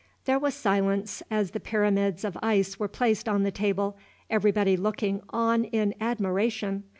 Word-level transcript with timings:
There 0.25 0.39
was 0.39 0.55
silence 0.55 1.21
as 1.29 1.51
the 1.51 1.59
pyramids 1.59 2.23
of 2.23 2.35
ice 2.41 2.79
were 2.79 2.87
placed 2.87 3.29
on 3.29 3.43
the 3.43 3.51
table, 3.51 3.97
everybody 4.31 4.75
looking 4.75 5.21
on 5.29 5.65
in 5.65 5.93
admiration. 6.01 6.85